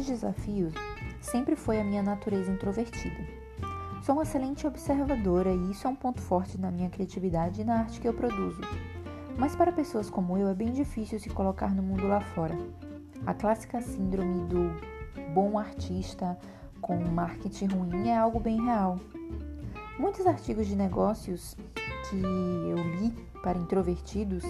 maiores 0.00 0.06
desafios 0.06 0.74
sempre 1.20 1.54
foi 1.54 1.78
a 1.80 1.84
minha 1.84 2.02
natureza 2.02 2.50
introvertida. 2.50 3.16
Sou 4.02 4.14
uma 4.14 4.22
excelente 4.22 4.66
observadora 4.66 5.52
e 5.52 5.70
isso 5.70 5.86
é 5.86 5.90
um 5.90 5.94
ponto 5.94 6.20
forte 6.20 6.58
na 6.58 6.70
minha 6.70 6.88
criatividade 6.88 7.60
e 7.60 7.64
na 7.64 7.80
arte 7.80 8.00
que 8.00 8.08
eu 8.08 8.14
produzo. 8.14 8.60
Mas 9.36 9.54
para 9.54 9.72
pessoas 9.72 10.08
como 10.08 10.38
eu 10.38 10.48
é 10.48 10.54
bem 10.54 10.72
difícil 10.72 11.20
se 11.20 11.28
colocar 11.28 11.74
no 11.74 11.82
mundo 11.82 12.06
lá 12.08 12.20
fora. 12.20 12.56
A 13.26 13.34
clássica 13.34 13.80
síndrome 13.82 14.46
do 14.46 14.70
bom 15.34 15.58
artista 15.58 16.38
com 16.80 16.96
marketing 16.96 17.66
ruim 17.66 18.08
é 18.08 18.16
algo 18.16 18.40
bem 18.40 18.64
real. 18.64 18.98
Muitos 19.98 20.26
artigos 20.26 20.66
de 20.66 20.76
negócios 20.76 21.54
que 22.08 22.16
eu 22.16 22.76
li 22.76 23.10
para 23.42 23.58
introvertidos 23.58 24.44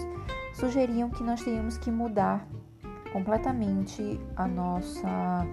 sugeriam 0.53 1.09
que 1.09 1.23
nós 1.23 1.41
teríamos 1.43 1.77
que 1.77 1.91
mudar 1.91 2.47
completamente 3.11 4.19
a 4.35 4.47
nossa 4.47 5.45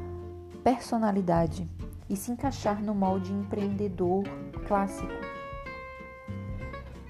personalidade 0.62 1.68
e 2.08 2.16
se 2.16 2.30
encaixar 2.30 2.82
no 2.82 2.94
molde 2.94 3.32
empreendedor 3.32 4.24
clássico. 4.66 5.12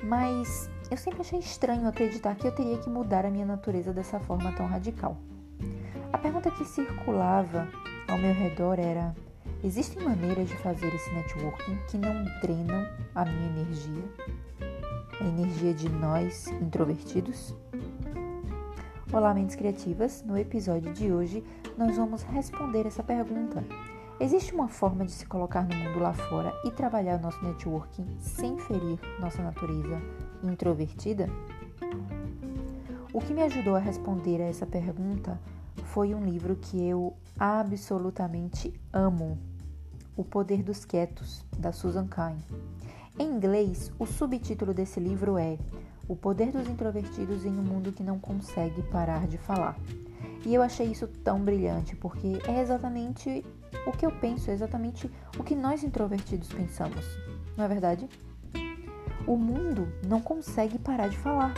Mas 0.02 0.70
eu 0.90 0.96
sempre 0.96 1.20
achei 1.20 1.38
estranho 1.38 1.86
acreditar 1.86 2.34
que 2.34 2.46
eu 2.46 2.54
teria 2.54 2.78
que 2.78 2.88
mudar 2.88 3.26
a 3.26 3.30
minha 3.30 3.46
natureza 3.46 3.92
dessa 3.92 4.18
forma 4.18 4.52
tão 4.52 4.66
radical. 4.66 5.18
A 6.12 6.18
pergunta 6.18 6.50
que 6.50 6.64
circulava 6.64 7.68
ao 8.08 8.16
meu 8.16 8.32
redor 8.32 8.78
era: 8.78 9.14
existem 9.62 10.02
maneiras 10.02 10.48
de 10.48 10.56
fazer 10.56 10.92
esse 10.94 11.12
networking 11.12 11.78
que 11.90 11.98
não 11.98 12.24
drenam 12.40 12.88
a 13.14 13.24
minha 13.24 13.50
energia? 13.50 14.04
A 15.20 15.24
energia 15.24 15.74
de 15.74 15.88
nós 15.88 16.46
introvertidos? 16.48 17.54
Olá, 19.10 19.32
mentes 19.32 19.56
criativas! 19.56 20.22
No 20.22 20.36
episódio 20.36 20.92
de 20.92 21.10
hoje, 21.10 21.42
nós 21.78 21.96
vamos 21.96 22.22
responder 22.24 22.84
essa 22.84 23.02
pergunta. 23.02 23.64
Existe 24.20 24.54
uma 24.54 24.68
forma 24.68 25.02
de 25.06 25.12
se 25.12 25.24
colocar 25.24 25.66
no 25.66 25.74
mundo 25.74 25.98
lá 25.98 26.12
fora 26.12 26.52
e 26.62 26.70
trabalhar 26.70 27.18
nosso 27.18 27.42
networking 27.42 28.06
sem 28.18 28.58
ferir 28.58 28.98
nossa 29.18 29.42
natureza 29.42 29.98
introvertida? 30.42 31.26
O 33.10 33.18
que 33.22 33.32
me 33.32 33.40
ajudou 33.44 33.76
a 33.76 33.78
responder 33.78 34.42
a 34.42 34.46
essa 34.46 34.66
pergunta 34.66 35.40
foi 35.84 36.14
um 36.14 36.22
livro 36.22 36.54
que 36.54 36.86
eu 36.86 37.16
absolutamente 37.38 38.78
amo, 38.92 39.38
O 40.18 40.22
Poder 40.22 40.62
dos 40.62 40.84
Quietos, 40.84 41.46
da 41.58 41.72
Susan 41.72 42.06
Cain. 42.08 42.36
Em 43.18 43.26
inglês, 43.26 43.90
o 43.98 44.04
subtítulo 44.04 44.74
desse 44.74 45.00
livro 45.00 45.38
é 45.38 45.56
o 46.08 46.16
poder 46.16 46.50
dos 46.50 46.66
introvertidos 46.66 47.44
em 47.44 47.50
um 47.50 47.62
mundo 47.62 47.92
que 47.92 48.02
não 48.02 48.18
consegue 48.18 48.82
parar 48.84 49.26
de 49.26 49.36
falar. 49.36 49.76
E 50.44 50.54
eu 50.54 50.62
achei 50.62 50.86
isso 50.86 51.06
tão 51.06 51.40
brilhante, 51.40 51.94
porque 51.94 52.38
é 52.48 52.60
exatamente 52.60 53.44
o 53.86 53.92
que 53.92 54.06
eu 54.06 54.10
penso, 54.10 54.50
é 54.50 54.54
exatamente 54.54 55.10
o 55.38 55.44
que 55.44 55.54
nós 55.54 55.84
introvertidos 55.84 56.48
pensamos. 56.48 57.04
Não 57.56 57.64
é 57.64 57.68
verdade? 57.68 58.08
O 59.26 59.36
mundo 59.36 59.92
não 60.06 60.20
consegue 60.20 60.78
parar 60.78 61.08
de 61.08 61.18
falar. 61.18 61.52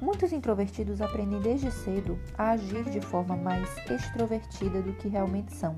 Muitos 0.00 0.32
introvertidos 0.32 1.00
aprendem 1.00 1.40
desde 1.40 1.70
cedo 1.70 2.18
a 2.38 2.50
agir 2.50 2.84
de 2.84 3.00
forma 3.00 3.36
mais 3.36 3.68
extrovertida 3.90 4.80
do 4.80 4.92
que 4.94 5.08
realmente 5.08 5.54
são. 5.54 5.76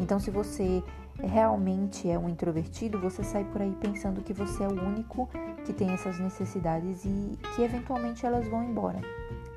Então, 0.00 0.18
se 0.18 0.30
você 0.30 0.82
realmente 1.22 2.10
é 2.10 2.18
um 2.18 2.28
introvertido, 2.28 3.00
você 3.00 3.22
sai 3.22 3.44
por 3.44 3.62
aí 3.62 3.76
pensando 3.80 4.22
que 4.22 4.32
você 4.32 4.64
é 4.64 4.68
o 4.68 4.82
único 4.82 5.28
que 5.64 5.72
tem 5.72 5.90
essas 5.90 6.18
necessidades 6.18 7.04
e 7.04 7.38
que 7.54 7.62
eventualmente 7.62 8.26
elas 8.26 8.46
vão 8.48 8.64
embora. 8.64 9.00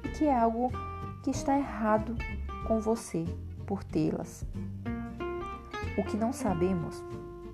E 0.03 0.09
que 0.09 0.25
é 0.25 0.37
algo 0.37 0.71
que 1.23 1.31
está 1.31 1.57
errado 1.57 2.15
com 2.67 2.79
você 2.79 3.25
por 3.65 3.83
tê-las. 3.83 4.45
O 5.97 6.03
que 6.03 6.15
não 6.15 6.31
sabemos, 6.31 7.03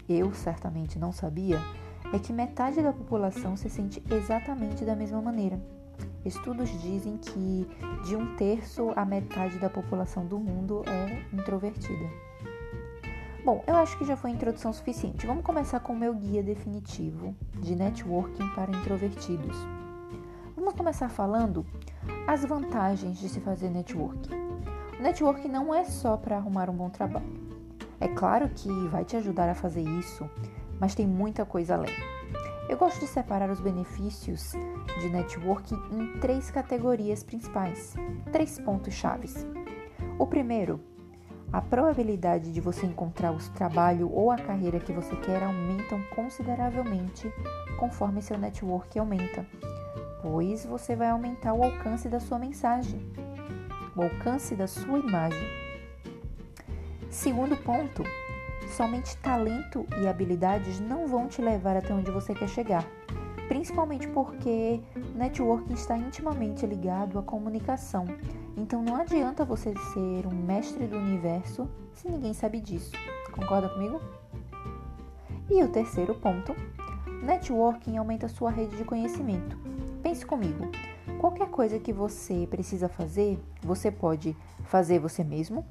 eu 0.07 0.33
certamente 0.33 0.99
não 0.99 1.11
sabia, 1.11 1.59
é 2.13 2.19
que 2.19 2.33
metade 2.33 2.81
da 2.81 2.93
população 2.93 3.55
se 3.57 3.69
sente 3.69 4.03
exatamente 4.11 4.85
da 4.85 4.95
mesma 4.95 5.21
maneira. 5.21 5.59
Estudos 6.25 6.69
dizem 6.81 7.17
que 7.17 7.67
de 8.05 8.15
um 8.15 8.35
terço 8.35 8.91
a 8.95 9.03
metade 9.05 9.57
da 9.59 9.69
população 9.69 10.25
do 10.25 10.39
mundo 10.39 10.83
é 10.85 11.35
introvertida. 11.35 12.32
Bom, 13.43 13.61
eu 13.67 13.75
acho 13.75 13.97
que 13.97 14.05
já 14.05 14.15
foi 14.15 14.31
introdução 14.31 14.71
suficiente. 14.71 15.27
Vamos 15.27 15.43
começar 15.43 15.81
com 15.81 15.91
o 15.91 15.97
meu 15.97 16.13
guia 16.13 16.41
definitivo 16.41 17.35
de 17.59 17.75
networking 17.75 18.47
para 18.55 18.71
introvertidos. 18.71 19.57
Vamos 20.55 20.73
começar 20.75 21.09
falando 21.09 21.65
as 22.25 22.45
vantagens 22.45 23.19
de 23.19 23.27
se 23.27 23.41
fazer 23.41 23.69
networking. 23.69 24.33
O 24.97 25.03
networking 25.03 25.49
não 25.49 25.75
é 25.75 25.83
só 25.83 26.15
para 26.15 26.37
arrumar 26.37 26.69
um 26.69 26.73
bom 26.73 26.89
trabalho. 26.89 27.25
É 27.99 28.07
claro 28.07 28.47
que 28.47 28.69
vai 28.87 29.03
te 29.03 29.17
ajudar 29.17 29.49
a 29.49 29.55
fazer 29.55 29.81
isso, 29.81 30.29
mas 30.79 30.95
tem 30.95 31.05
muita 31.05 31.45
coisa 31.45 31.73
além. 31.73 31.93
Eu 32.69 32.77
gosto 32.77 33.01
de 33.01 33.07
separar 33.07 33.49
os 33.49 33.59
benefícios 33.59 34.53
de 35.01 35.09
networking 35.09 35.75
em 35.91 36.17
três 36.21 36.49
categorias 36.49 37.25
principais, 37.25 37.93
três 38.31 38.57
pontos 38.57 38.93
chaves. 38.93 39.45
O 40.17 40.25
primeiro 40.25 40.79
a 41.53 41.61
probabilidade 41.61 42.51
de 42.51 42.59
você 42.59 42.83
encontrar 42.87 43.31
o 43.31 43.37
trabalho 43.51 44.11
ou 44.11 44.31
a 44.31 44.37
carreira 44.37 44.79
que 44.79 44.91
você 44.91 45.15
quer 45.17 45.43
aumentam 45.43 46.01
consideravelmente 46.15 47.31
conforme 47.77 48.23
seu 48.23 48.39
network 48.39 48.97
aumenta, 48.97 49.45
pois 50.23 50.65
você 50.65 50.95
vai 50.95 51.11
aumentar 51.11 51.53
o 51.53 51.63
alcance 51.63 52.09
da 52.09 52.19
sua 52.19 52.39
mensagem, 52.39 52.99
o 53.95 54.01
alcance 54.01 54.55
da 54.55 54.65
sua 54.65 54.97
imagem. 54.97 55.47
Segundo 57.11 57.55
ponto, 57.57 58.01
somente 58.75 59.15
talento 59.17 59.85
e 60.01 60.07
habilidades 60.07 60.79
não 60.79 61.05
vão 61.05 61.27
te 61.27 61.39
levar 61.39 61.77
até 61.77 61.93
onde 61.93 62.09
você 62.09 62.33
quer 62.33 62.49
chegar, 62.49 62.83
principalmente 63.47 64.07
porque 64.07 64.81
networking 65.13 65.73
está 65.73 65.95
intimamente 65.95 66.65
ligado 66.65 67.19
à 67.19 67.21
comunicação 67.21 68.07
então 68.55 68.83
não 68.83 68.95
adianta 68.95 69.43
você 69.43 69.73
ser 69.93 70.27
um 70.27 70.33
mestre 70.33 70.85
do 70.85 70.97
universo 70.97 71.67
se 71.93 72.07
ninguém 72.07 72.33
sabe 72.33 72.59
disso. 72.59 72.91
Concorda 73.31 73.69
comigo? 73.69 73.99
E 75.49 75.63
o 75.63 75.67
terceiro 75.67 76.13
ponto: 76.15 76.55
networking 77.23 77.97
aumenta 77.97 78.27
sua 78.27 78.51
rede 78.51 78.77
de 78.77 78.83
conhecimento. 78.83 79.57
Pense 80.01 80.25
comigo. 80.25 80.69
Qualquer 81.19 81.49
coisa 81.49 81.79
que 81.79 81.93
você 81.93 82.47
precisa 82.49 82.87
fazer, 82.87 83.39
você 83.61 83.89
pode 83.89 84.35
fazer 84.65 84.99
você 84.99 85.23
mesmo 85.23 85.65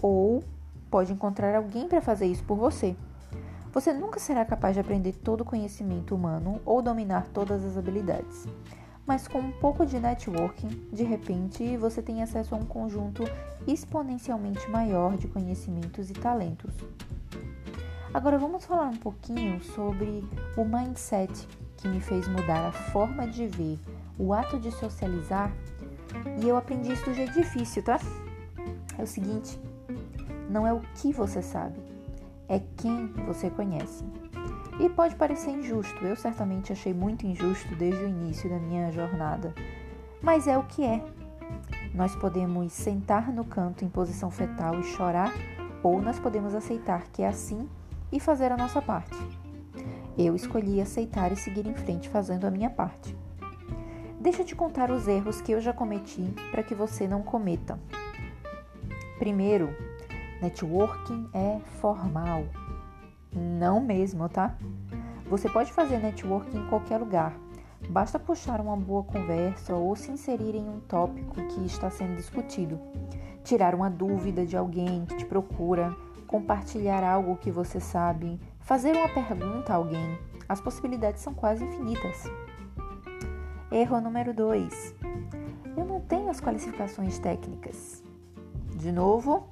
ou 0.00 0.42
pode 0.90 1.12
encontrar 1.12 1.54
alguém 1.54 1.88
para 1.88 2.00
fazer 2.00 2.26
isso 2.26 2.44
por 2.44 2.56
você. 2.56 2.96
Você 3.72 3.92
nunca 3.92 4.20
será 4.20 4.44
capaz 4.44 4.74
de 4.74 4.80
aprender 4.80 5.12
todo 5.12 5.40
o 5.40 5.44
conhecimento 5.44 6.14
humano 6.14 6.60
ou 6.66 6.82
dominar 6.82 7.28
todas 7.28 7.64
as 7.64 7.78
habilidades 7.78 8.46
mas 9.06 9.26
com 9.26 9.38
um 9.38 9.52
pouco 9.52 9.84
de 9.84 9.98
networking, 9.98 10.68
de 10.92 11.02
repente 11.02 11.76
você 11.76 12.00
tem 12.00 12.22
acesso 12.22 12.54
a 12.54 12.58
um 12.58 12.64
conjunto 12.64 13.24
exponencialmente 13.66 14.68
maior 14.70 15.16
de 15.16 15.28
conhecimentos 15.28 16.10
e 16.10 16.14
talentos. 16.14 16.72
Agora 18.14 18.38
vamos 18.38 18.64
falar 18.64 18.88
um 18.88 18.96
pouquinho 18.96 19.62
sobre 19.62 20.22
o 20.56 20.64
mindset 20.64 21.48
que 21.76 21.88
me 21.88 22.00
fez 22.00 22.28
mudar 22.28 22.68
a 22.68 22.72
forma 22.72 23.26
de 23.26 23.46
ver 23.46 23.78
o 24.18 24.32
ato 24.32 24.58
de 24.58 24.70
socializar 24.70 25.52
e 26.40 26.48
eu 26.48 26.56
aprendi 26.56 26.92
isso 26.92 27.04
do 27.04 27.14
jeito 27.14 27.32
difícil, 27.32 27.82
tá? 27.82 27.98
É 28.98 29.02
o 29.02 29.06
seguinte: 29.06 29.58
não 30.48 30.66
é 30.66 30.72
o 30.72 30.80
que 30.96 31.12
você 31.12 31.42
sabe, 31.42 31.80
é 32.48 32.60
quem 32.76 33.06
você 33.26 33.50
conhece. 33.50 34.04
E 34.82 34.88
pode 34.88 35.14
parecer 35.14 35.52
injusto, 35.52 36.04
eu 36.04 36.16
certamente 36.16 36.72
achei 36.72 36.92
muito 36.92 37.24
injusto 37.24 37.72
desde 37.76 38.02
o 38.02 38.08
início 38.08 38.50
da 38.50 38.58
minha 38.58 38.90
jornada, 38.90 39.54
mas 40.20 40.48
é 40.48 40.58
o 40.58 40.64
que 40.64 40.84
é. 40.84 41.00
Nós 41.94 42.16
podemos 42.16 42.72
sentar 42.72 43.30
no 43.30 43.44
canto 43.44 43.84
em 43.84 43.88
posição 43.88 44.28
fetal 44.28 44.80
e 44.80 44.82
chorar, 44.82 45.32
ou 45.84 46.02
nós 46.02 46.18
podemos 46.18 46.52
aceitar 46.52 47.04
que 47.12 47.22
é 47.22 47.28
assim 47.28 47.68
e 48.10 48.18
fazer 48.18 48.50
a 48.50 48.56
nossa 48.56 48.82
parte. 48.82 49.16
Eu 50.18 50.34
escolhi 50.34 50.80
aceitar 50.80 51.30
e 51.30 51.36
seguir 51.36 51.64
em 51.64 51.76
frente 51.76 52.08
fazendo 52.08 52.44
a 52.44 52.50
minha 52.50 52.68
parte. 52.68 53.16
Deixa 54.18 54.42
eu 54.42 54.46
te 54.46 54.56
contar 54.56 54.90
os 54.90 55.06
erros 55.06 55.40
que 55.40 55.52
eu 55.52 55.60
já 55.60 55.72
cometi 55.72 56.34
para 56.50 56.64
que 56.64 56.74
você 56.74 57.06
não 57.06 57.22
cometa. 57.22 57.78
Primeiro, 59.16 59.72
networking 60.40 61.30
é 61.32 61.60
formal. 61.80 62.44
Não 63.34 63.80
mesmo, 63.80 64.28
tá? 64.28 64.54
Você 65.26 65.48
pode 65.48 65.72
fazer 65.72 65.98
networking 65.98 66.58
em 66.58 66.66
qualquer 66.66 66.98
lugar. 66.98 67.34
Basta 67.88 68.18
puxar 68.18 68.60
uma 68.60 68.76
boa 68.76 69.02
conversa 69.02 69.74
ou 69.74 69.96
se 69.96 70.10
inserir 70.10 70.54
em 70.54 70.68
um 70.68 70.80
tópico 70.80 71.36
que 71.48 71.64
está 71.64 71.90
sendo 71.90 72.16
discutido. 72.16 72.78
Tirar 73.42 73.74
uma 73.74 73.88
dúvida 73.88 74.44
de 74.46 74.56
alguém 74.56 75.06
que 75.06 75.16
te 75.16 75.24
procura, 75.24 75.96
compartilhar 76.26 77.02
algo 77.02 77.36
que 77.36 77.50
você 77.50 77.80
sabe, 77.80 78.38
fazer 78.60 78.94
uma 78.94 79.08
pergunta 79.08 79.72
a 79.72 79.76
alguém. 79.76 80.18
As 80.48 80.60
possibilidades 80.60 81.22
são 81.22 81.32
quase 81.32 81.64
infinitas. 81.64 82.24
Erro 83.70 84.00
número 84.00 84.34
2. 84.34 84.94
Eu 85.76 85.86
não 85.86 86.00
tenho 86.00 86.28
as 86.28 86.40
qualificações 86.40 87.18
técnicas. 87.18 88.04
De 88.76 88.92
novo, 88.92 89.48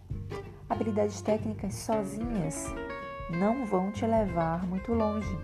habilidades 0.68 1.22
técnicas 1.22 1.74
sozinhas 1.74 2.66
não 3.30 3.64
vão 3.64 3.90
te 3.90 4.06
levar 4.06 4.66
muito 4.66 4.92
longe. 4.92 5.38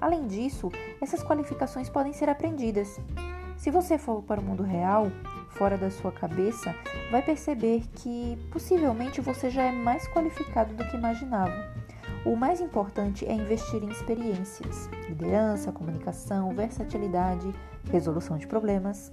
Além 0.00 0.26
disso, 0.26 0.70
essas 1.00 1.22
qualificações 1.22 1.88
podem 1.88 2.12
ser 2.12 2.28
aprendidas. 2.28 2.98
Se 3.56 3.70
você 3.70 3.98
for 3.98 4.22
para 4.22 4.40
o 4.40 4.44
mundo 4.44 4.62
real, 4.62 5.08
fora 5.50 5.76
da 5.76 5.90
sua 5.90 6.10
cabeça, 6.10 6.74
vai 7.10 7.20
perceber 7.22 7.82
que 7.94 8.38
possivelmente 8.50 9.20
você 9.20 9.50
já 9.50 9.64
é 9.64 9.72
mais 9.72 10.08
qualificado 10.08 10.72
do 10.74 10.84
que 10.86 10.96
imaginava. 10.96 11.70
O 12.24 12.36
mais 12.36 12.60
importante 12.60 13.26
é 13.26 13.32
investir 13.32 13.82
em 13.82 13.90
experiências, 13.90 14.88
liderança, 15.08 15.72
comunicação, 15.72 16.54
versatilidade, 16.54 17.52
resolução 17.90 18.38
de 18.38 18.46
problemas. 18.46 19.12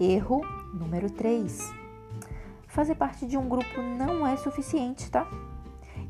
Erro 0.00 0.42
número 0.72 1.10
3. 1.10 1.72
Fazer 2.66 2.94
parte 2.94 3.26
de 3.26 3.36
um 3.36 3.48
grupo 3.48 3.82
não 3.82 4.26
é 4.26 4.36
suficiente, 4.36 5.10
tá? 5.10 5.26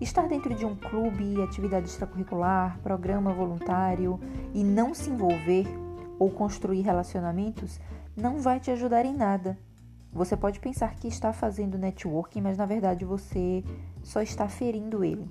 Estar 0.02 0.26
dentro 0.26 0.52
de 0.52 0.66
um 0.66 0.74
clube, 0.74 1.40
atividade 1.40 1.86
extracurricular, 1.86 2.76
programa 2.82 3.32
voluntário 3.32 4.18
e 4.52 4.64
não 4.64 4.92
se 4.92 5.08
envolver 5.08 5.64
ou 6.18 6.28
construir 6.28 6.80
relacionamentos 6.80 7.78
não 8.16 8.40
vai 8.40 8.58
te 8.58 8.68
ajudar 8.72 9.06
em 9.06 9.14
nada. 9.14 9.56
Você 10.12 10.36
pode 10.36 10.58
pensar 10.58 10.92
que 10.96 11.06
está 11.06 11.32
fazendo 11.32 11.78
networking, 11.78 12.40
mas 12.40 12.58
na 12.58 12.66
verdade 12.66 13.04
você 13.04 13.62
só 14.02 14.20
está 14.20 14.48
ferindo 14.48 15.04
ele. 15.04 15.30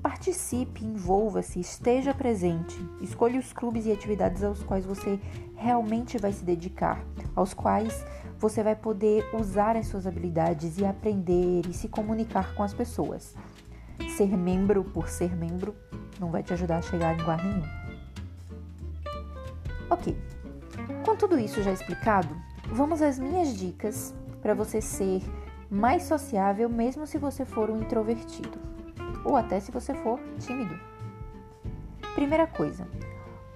Participe, 0.00 0.82
envolva-se, 0.82 1.60
esteja 1.60 2.14
presente. 2.14 2.74
Escolha 3.02 3.38
os 3.38 3.52
clubes 3.52 3.84
e 3.84 3.92
atividades 3.92 4.42
aos 4.42 4.62
quais 4.62 4.86
você 4.86 5.20
realmente 5.54 6.16
vai 6.16 6.32
se 6.32 6.42
dedicar, 6.42 7.04
aos 7.36 7.52
quais 7.52 8.02
você 8.38 8.62
vai 8.62 8.76
poder 8.76 9.28
usar 9.34 9.76
as 9.76 9.86
suas 9.86 10.06
habilidades 10.06 10.78
e 10.78 10.84
aprender 10.84 11.62
e 11.68 11.72
se 11.72 11.88
comunicar 11.88 12.54
com 12.54 12.62
as 12.62 12.72
pessoas. 12.72 13.34
Ser 14.16 14.36
membro 14.36 14.84
por 14.84 15.08
ser 15.08 15.34
membro 15.36 15.74
não 16.20 16.30
vai 16.30 16.42
te 16.42 16.52
ajudar 16.52 16.78
a 16.78 16.82
chegar 16.82 17.14
em 17.14 17.20
lugar 17.20 17.42
nenhum. 17.44 17.62
Ok, 19.90 20.16
com 21.04 21.16
tudo 21.16 21.38
isso 21.38 21.62
já 21.62 21.72
explicado, 21.72 22.36
vamos 22.70 23.02
às 23.02 23.18
minhas 23.18 23.56
dicas 23.56 24.14
para 24.40 24.54
você 24.54 24.80
ser 24.80 25.22
mais 25.70 26.04
sociável, 26.04 26.68
mesmo 26.68 27.06
se 27.06 27.18
você 27.18 27.44
for 27.44 27.70
um 27.70 27.78
introvertido, 27.78 28.58
ou 29.24 29.36
até 29.36 29.58
se 29.60 29.72
você 29.72 29.94
for 29.94 30.20
tímido. 30.38 30.78
Primeira 32.14 32.46
coisa, 32.46 32.86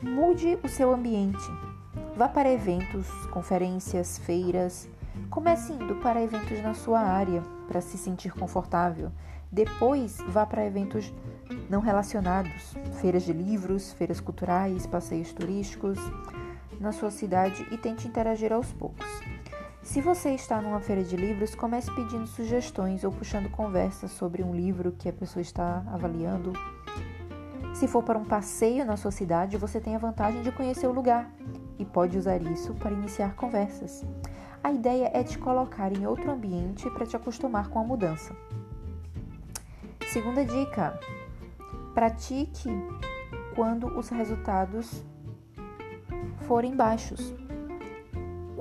mude 0.01 0.59
o 0.63 0.69
seu 0.69 0.93
ambiente. 0.93 1.72
Vá 2.15 2.29
para 2.29 2.53
eventos, 2.53 3.09
conferências, 3.31 4.19
feiras. 4.19 4.87
Comece 5.31 5.73
indo 5.73 5.95
para 5.97 6.23
eventos 6.23 6.63
na 6.63 6.75
sua 6.75 7.01
área 7.01 7.43
para 7.67 7.81
se 7.81 7.97
sentir 7.97 8.33
confortável. 8.33 9.11
Depois, 9.51 10.19
vá 10.29 10.45
para 10.45 10.67
eventos 10.67 11.13
não 11.71 11.81
relacionados, 11.81 12.75
feiras 13.01 13.23
de 13.23 13.33
livros, 13.33 13.95
feiras 13.95 14.21
culturais, 14.21 14.87
passeios 14.87 15.33
turísticos 15.33 15.99
na 16.79 16.93
sua 16.93 17.11
cidade 17.11 17.67
e 17.71 17.79
tente 17.79 18.07
interagir 18.07 18.53
aos 18.53 18.71
poucos. 18.73 19.07
Se 19.83 20.03
você 20.03 20.35
está 20.35 20.61
numa 20.61 20.81
feira 20.81 21.03
de 21.03 21.17
livros, 21.17 21.55
comece 21.55 21.91
pedindo 21.95 22.27
sugestões 22.27 23.05
ou 23.05 23.11
puxando 23.11 23.51
conversas 23.51 24.11
sobre 24.11 24.43
um 24.43 24.55
livro 24.55 24.93
que 24.93 25.09
a 25.09 25.13
pessoa 25.13 25.41
está 25.41 25.83
avaliando. 25.91 26.53
Se 27.75 27.89
for 27.89 28.03
para 28.03 28.19
um 28.19 28.25
passeio 28.25 28.85
na 28.85 28.99
sua 28.99 29.11
cidade, 29.11 29.57
você 29.57 29.81
tem 29.81 29.97
a 29.97 29.99
vantagem 29.99 30.43
de 30.43 30.53
conhecer 30.53 30.87
o 30.87 30.93
lugar 30.93 31.31
e 31.83 31.85
pode 31.85 32.17
usar 32.17 32.41
isso 32.41 32.73
para 32.75 32.93
iniciar 32.93 33.35
conversas. 33.35 34.05
A 34.63 34.73
ideia 34.73 35.11
é 35.13 35.23
te 35.23 35.37
colocar 35.39 35.93
em 35.93 36.07
outro 36.07 36.31
ambiente 36.31 36.89
para 36.91 37.05
te 37.05 37.17
acostumar 37.17 37.69
com 37.69 37.79
a 37.79 37.85
mudança. 37.85 38.35
Segunda 40.09 40.45
dica: 40.45 40.99
pratique 41.95 42.71
quando 43.55 43.87
os 43.99 44.09
resultados 44.09 45.05
forem 46.47 46.75
baixos 46.75 47.35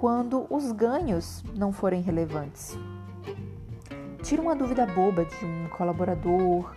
quando 0.01 0.47
os 0.49 0.71
ganhos 0.71 1.43
não 1.55 1.71
forem 1.71 2.01
relevantes. 2.01 2.75
Tire 4.23 4.41
uma 4.41 4.55
dúvida 4.55 4.83
boba 4.87 5.23
de 5.23 5.45
um 5.45 5.69
colaborador, 5.69 6.75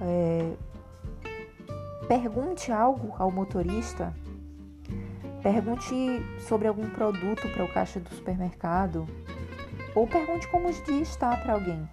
é, 0.00 0.52
pergunte 2.06 2.70
algo 2.70 3.12
ao 3.18 3.28
motorista, 3.28 4.14
pergunte 5.44 5.94
sobre 6.48 6.66
algum 6.66 6.88
produto 6.88 7.46
para 7.50 7.64
o 7.64 7.72
caixa 7.72 8.00
do 8.00 8.08
supermercado, 8.08 9.06
ou 9.94 10.06
pergunte 10.06 10.48
como 10.48 10.70
o 10.70 10.72
dia 10.72 11.02
está 11.02 11.36
para 11.36 11.52
alguém. 11.52 11.86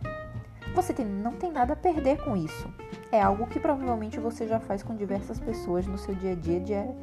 Você 0.73 0.93
tem, 0.93 1.05
não 1.05 1.33
tem 1.33 1.51
nada 1.51 1.73
a 1.73 1.75
perder 1.75 2.23
com 2.23 2.37
isso. 2.37 2.73
É 3.11 3.21
algo 3.21 3.45
que 3.45 3.59
provavelmente 3.59 4.21
você 4.21 4.47
já 4.47 4.57
faz 4.57 4.81
com 4.81 4.95
diversas 4.95 5.37
pessoas 5.37 5.85
no 5.85 5.97
seu 5.97 6.15
dia 6.15 6.31
a 6.31 6.35
dia, 6.35 6.61
dia 6.61 6.95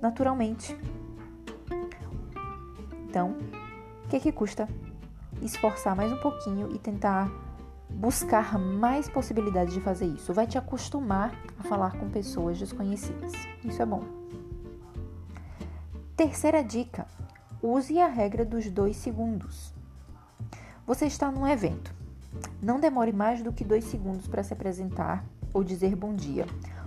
naturalmente. 0.00 0.78
Então, 3.08 3.36
o 4.04 4.08
que, 4.08 4.20
que 4.20 4.30
custa 4.30 4.68
esforçar 5.42 5.96
mais 5.96 6.12
um 6.12 6.18
pouquinho 6.18 6.70
e 6.72 6.78
tentar 6.78 7.28
buscar 7.90 8.56
mais 8.56 9.08
possibilidades 9.08 9.74
de 9.74 9.80
fazer 9.80 10.06
isso? 10.06 10.32
Vai 10.32 10.46
te 10.46 10.56
acostumar 10.56 11.34
a 11.58 11.64
falar 11.64 11.98
com 11.98 12.08
pessoas 12.08 12.56
desconhecidas. 12.56 13.32
Isso 13.64 13.82
é 13.82 13.86
bom. 13.86 14.17
Terceira 16.18 16.64
dica: 16.64 17.06
use 17.62 17.96
a 18.00 18.08
regra 18.08 18.44
dos 18.44 18.68
dois 18.68 18.96
segundos. 18.96 19.72
Você 20.84 21.06
está 21.06 21.30
num 21.30 21.46
evento. 21.46 21.94
Não 22.60 22.80
demore 22.80 23.12
mais 23.12 23.40
do 23.40 23.52
que 23.52 23.62
dois 23.62 23.84
segundos 23.84 24.26
para 24.26 24.42
se 24.42 24.52
apresentar 24.52 25.24
ou 25.54 25.62
dizer 25.62 25.94
bom 25.94 26.12
dia 26.12 26.44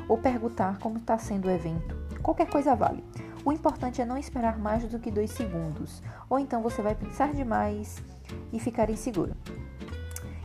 ou 0.10 0.18
perguntar 0.18 0.80
como 0.80 0.98
está 0.98 1.18
sendo 1.18 1.48
o 1.48 1.50
evento. 1.50 1.96
Qualquer 2.22 2.50
coisa 2.50 2.76
vale. 2.76 3.06
O 3.46 3.54
importante 3.54 4.02
é 4.02 4.06
não 4.06 4.18
esperar 4.18 4.60
mais 4.60 4.84
do 4.84 5.00
que 5.00 5.10
dois 5.10 5.32
segundos, 5.32 6.04
ou 6.30 6.38
então 6.38 6.62
você 6.62 6.82
vai 6.82 6.94
pensar 6.94 7.34
demais 7.34 8.04
e 8.52 8.60
ficar 8.60 8.90
inseguro. 8.90 9.34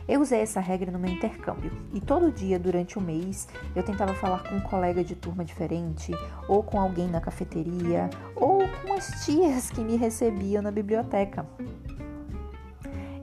Eu 0.07 0.21
usei 0.21 0.39
essa 0.39 0.61
regra 0.61 0.89
no 0.89 0.97
meu 0.97 1.11
intercâmbio 1.11 1.71
e 1.93 1.99
todo 1.99 2.31
dia 2.31 2.57
durante 2.57 2.97
o 2.97 3.01
mês 3.01 3.47
eu 3.75 3.83
tentava 3.83 4.13
falar 4.13 4.43
com 4.43 4.55
um 4.55 4.61
colega 4.61 5.03
de 5.03 5.15
turma 5.15 5.43
diferente, 5.43 6.13
ou 6.47 6.63
com 6.63 6.79
alguém 6.79 7.09
na 7.09 7.19
cafeteria, 7.19 8.09
ou 8.33 8.59
com 8.85 8.93
as 8.93 9.25
tias 9.25 9.69
que 9.69 9.81
me 9.81 9.97
recebiam 9.97 10.61
na 10.61 10.71
biblioteca. 10.71 11.45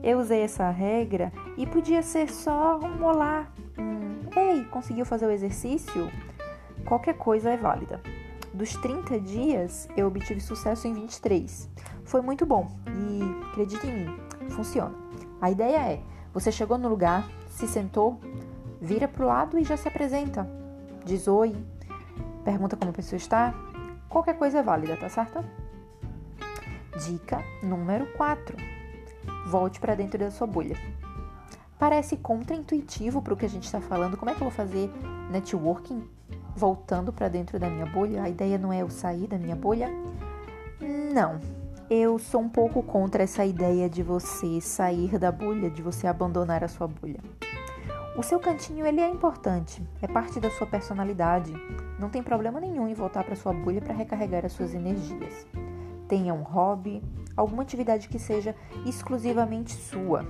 Eu 0.03 0.19
usei 0.19 0.41
essa 0.41 0.69
regra 0.69 1.33
e 1.57 1.65
podia 1.65 2.03
ser 2.03 2.29
só 2.29 2.79
um 2.79 3.03
olá, 3.03 3.47
um 3.79 4.39
ei, 4.39 4.63
conseguiu 4.65 5.05
fazer 5.05 5.25
o 5.25 5.31
exercício? 5.31 6.11
Qualquer 6.85 7.15
coisa 7.15 7.49
é 7.49 7.57
válida. 7.57 7.99
Dos 8.53 8.73
30 8.73 9.19
dias, 9.19 9.87
eu 9.97 10.05
obtive 10.05 10.39
sucesso 10.39 10.87
em 10.87 10.93
23. 10.93 11.67
Foi 12.03 12.21
muito 12.21 12.45
bom 12.45 12.71
e, 12.87 13.47
acredite 13.49 13.87
em 13.87 14.05
mim, 14.05 14.19
funciona. 14.51 14.93
A 15.41 15.49
ideia 15.49 15.77
é: 15.77 16.01
você 16.35 16.51
chegou 16.51 16.77
no 16.77 16.89
lugar, 16.89 17.25
se 17.49 17.65
sentou, 17.65 18.19
vira 18.81 19.07
para 19.07 19.23
o 19.23 19.27
lado 19.27 19.57
e 19.57 19.63
já 19.63 19.77
se 19.77 19.87
apresenta. 19.87 20.45
Diz 21.05 21.29
oi, 21.29 21.55
pergunta 22.43 22.75
como 22.75 22.91
a 22.91 22.93
pessoa 22.93 23.15
está. 23.15 23.53
Qualquer 24.09 24.37
coisa 24.37 24.59
é 24.59 24.61
válida, 24.61 24.97
tá 24.97 25.07
certo? 25.07 25.39
Dica 27.05 27.41
número 27.63 28.05
4. 28.17 28.57
Volte 29.47 29.79
para 29.79 29.95
dentro 29.95 30.19
da 30.19 30.29
sua 30.29 30.45
bolha. 30.45 30.75
Parece 31.79 32.17
contraintuitivo 32.17 33.21
para 33.21 33.33
o 33.33 33.37
que 33.37 33.45
a 33.45 33.49
gente 33.49 33.63
está 33.63 33.79
falando. 33.79 34.17
Como 34.17 34.29
é 34.29 34.33
que 34.33 34.41
eu 34.41 34.49
vou 34.49 34.51
fazer 34.51 34.91
networking 35.31 36.05
voltando 36.53 37.13
para 37.13 37.29
dentro 37.29 37.57
da 37.57 37.69
minha 37.69 37.85
bolha. 37.85 38.23
A 38.23 38.29
ideia 38.29 38.57
não 38.57 38.73
é 38.73 38.81
eu 38.81 38.89
sair 38.89 39.27
da 39.27 39.37
minha 39.37 39.55
bolha. 39.55 39.89
Não. 41.13 41.39
Eu 41.87 42.17
sou 42.17 42.41
um 42.41 42.49
pouco 42.49 42.81
contra 42.81 43.21
essa 43.21 43.45
ideia 43.45 43.87
de 43.87 44.01
você 44.01 44.59
sair 44.59 45.19
da 45.19 45.31
bolha, 45.31 45.69
de 45.69 45.83
você 45.83 46.07
abandonar 46.07 46.63
a 46.63 46.67
sua 46.67 46.87
bolha. 46.87 47.19
O 48.17 48.23
seu 48.23 48.39
cantinho 48.39 48.87
ele 48.87 48.99
é 48.99 49.07
importante, 49.07 49.87
é 50.01 50.07
parte 50.07 50.39
da 50.39 50.49
sua 50.49 50.65
personalidade. 50.65 51.53
Não 51.99 52.09
tem 52.09 52.23
problema 52.23 52.59
nenhum 52.59 52.87
em 52.87 52.95
voltar 52.95 53.23
para 53.23 53.35
sua 53.35 53.53
bolha 53.53 53.81
para 53.81 53.93
recarregar 53.93 54.43
as 54.43 54.53
suas 54.53 54.73
energias. 54.73 55.45
Tenha 56.07 56.33
um 56.33 56.41
hobby, 56.41 57.03
alguma 57.37 57.61
atividade 57.61 58.09
que 58.09 58.17
seja 58.17 58.55
exclusivamente 58.83 59.73
sua, 59.73 60.25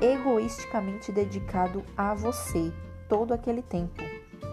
egoisticamente 0.00 1.10
dedicado 1.10 1.82
a 1.96 2.14
você 2.14 2.72
todo 3.08 3.34
aquele 3.34 3.62
tempo. 3.62 4.00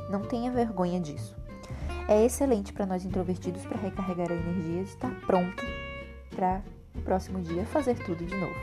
Não 0.09 0.21
tenha 0.21 0.51
vergonha 0.51 0.99
disso. 0.99 1.37
É 2.07 2.25
excelente 2.25 2.73
para 2.73 2.87
nós 2.87 3.05
introvertidos 3.05 3.63
para 3.63 3.77
recarregar 3.77 4.31
a 4.31 4.33
energia 4.33 4.79
e 4.79 4.83
estar 4.83 5.13
pronto 5.21 5.63
para 6.37 6.61
o 6.95 7.01
próximo 7.01 7.41
dia 7.41 7.65
fazer 7.65 7.95
tudo 8.05 8.23
de 8.23 8.35
novo. 8.37 8.55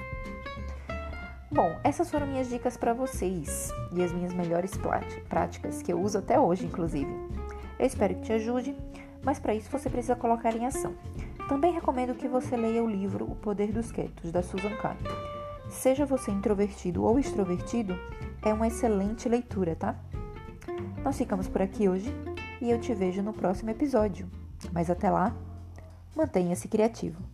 Bom, 1.50 1.76
essas 1.82 2.08
foram 2.10 2.26
minhas 2.26 2.48
dicas 2.48 2.76
para 2.76 2.94
vocês 2.94 3.70
e 3.92 4.02
as 4.02 4.12
minhas 4.12 4.32
melhores 4.32 4.72
práticas 5.28 5.82
que 5.82 5.92
eu 5.92 6.00
uso 6.00 6.18
até 6.18 6.38
hoje, 6.38 6.66
inclusive. 6.66 7.10
Eu 7.78 7.86
espero 7.86 8.14
que 8.14 8.22
te 8.22 8.32
ajude, 8.32 8.76
mas 9.22 9.40
para 9.40 9.54
isso 9.54 9.70
você 9.70 9.90
precisa 9.90 10.14
colocar 10.14 10.54
em 10.54 10.66
ação. 10.66 10.94
Também 11.48 11.72
recomendo 11.72 12.14
que 12.14 12.28
você 12.28 12.56
leia 12.56 12.82
o 12.82 12.88
livro 12.88 13.24
O 13.24 13.34
Poder 13.36 13.72
dos 13.72 13.90
Quietos, 13.90 14.30
da 14.30 14.42
Susan 14.42 14.74
Kahn. 14.76 14.96
seja 15.68 16.06
você 16.06 16.30
introvertido 16.30 17.02
ou 17.04 17.18
extrovertido, 17.18 17.98
é 18.42 18.52
uma 18.52 18.68
excelente 18.68 19.28
leitura, 19.28 19.74
tá? 19.74 19.96
Nós 21.02 21.18
ficamos 21.18 21.48
por 21.48 21.60
aqui 21.60 21.88
hoje 21.88 22.14
e 22.60 22.70
eu 22.70 22.80
te 22.80 22.94
vejo 22.94 23.22
no 23.22 23.32
próximo 23.32 23.70
episódio. 23.70 24.28
Mas 24.72 24.88
até 24.88 25.10
lá, 25.10 25.36
mantenha-se 26.16 26.68
criativo. 26.68 27.33